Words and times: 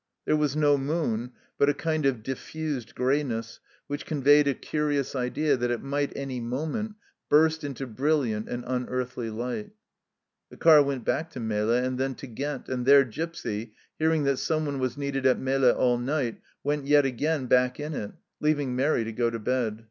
There 0.25 0.35
was 0.35 0.55
no 0.55 0.79
moon, 0.79 1.29
but 1.59 1.69
a 1.69 1.75
kind 1.75 2.07
of 2.07 2.23
diffused 2.23 2.95
greyness 2.95 3.59
which 3.85 4.03
conveyed 4.07 4.47
a 4.47 4.55
curious 4.55 5.11
THE 5.11 5.19
FIELD 5.19 5.27
OF 5.27 5.29
MERCY 5.29 5.43
43 5.43 5.49
idea 5.51 5.57
that 5.57 5.71
it 5.75 5.83
might 5.83 6.13
any 6.17 6.39
moment 6.39 6.95
burst 7.29 7.63
into 7.63 7.85
brilliant 7.85 8.49
and 8.49 8.63
unearthly 8.65 9.29
light. 9.29 9.69
The 10.49 10.57
car 10.57 10.81
went 10.81 11.05
back 11.05 11.29
to 11.33 11.39
Melle 11.39 11.73
and 11.77 11.99
then 11.99 12.15
to 12.15 12.25
Ghent, 12.25 12.67
and 12.67 12.87
there 12.87 13.03
Gipsy, 13.05 13.75
hearing 13.99 14.23
that 14.23 14.37
someone 14.37 14.79
was 14.79 14.97
needed 14.97 15.27
at 15.27 15.37
Melle 15.37 15.69
all 15.71 15.99
night, 15.99 16.41
went 16.63 16.87
yet 16.87 17.05
again 17.05 17.45
back 17.45 17.79
in 17.79 17.93
it, 17.93 18.11
leaving 18.39 18.75
Mairi 18.75 19.03
to 19.03 19.11
go 19.11 19.29
to 19.29 19.37
bed. 19.37 19.79